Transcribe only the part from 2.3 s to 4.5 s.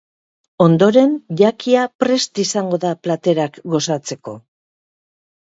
izango da platerak gozatzeko.